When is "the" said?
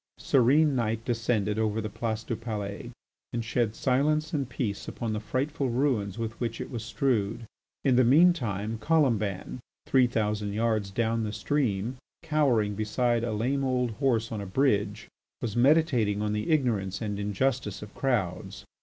1.79-1.87, 5.13-5.19, 7.97-8.03, 11.23-11.31, 16.33-16.49